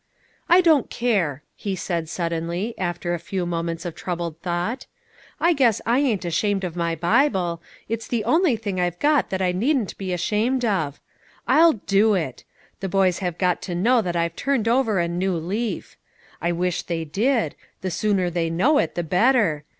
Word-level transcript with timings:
"I 0.49 0.61
don't 0.61 0.89
care," 0.89 1.43
he 1.55 1.75
said 1.75 2.09
suddenly, 2.09 2.73
after 2.75 3.13
a 3.13 3.19
few 3.19 3.45
moments 3.45 3.85
of 3.85 3.93
troubled 3.93 4.41
thought. 4.41 4.87
"I 5.39 5.53
guess 5.53 5.79
I 5.85 5.99
ain't 5.99 6.25
ashamed 6.25 6.63
of 6.63 6.75
my 6.75 6.95
Bible, 6.95 7.61
it's 7.87 8.07
the 8.07 8.23
only 8.23 8.55
thing 8.55 8.79
I've 8.79 8.97
got 8.97 9.29
that 9.29 9.43
I 9.43 9.51
needn't 9.51 9.95
be 9.99 10.11
ashamed 10.11 10.65
of. 10.65 10.99
I'll 11.47 11.73
do 11.73 12.15
it. 12.15 12.43
The 12.79 12.89
boys 12.89 13.19
have 13.19 13.37
got 13.37 13.61
to 13.61 13.75
know 13.75 14.01
that 14.01 14.15
I've 14.15 14.35
turned 14.35 14.67
over 14.67 14.97
a 14.97 15.07
new 15.07 15.35
leaf. 15.35 15.97
I 16.41 16.51
wish 16.51 16.81
they 16.81 17.05
did; 17.05 17.53
the 17.81 17.91
sooner 17.91 18.31
they 18.31 18.49
know 18.49 18.79
it 18.79 18.95
the 18.95 19.03
better. 19.03 19.65